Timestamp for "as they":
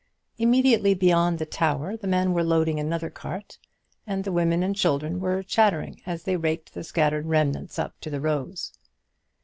6.07-6.37